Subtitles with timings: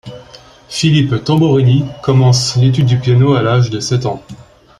[0.67, 4.23] Philippe Tamborini commence l'étude du piano à l'âge de sept ans.